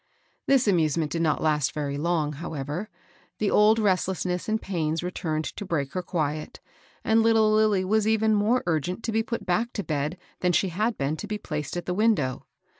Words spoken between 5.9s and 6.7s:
her qidet,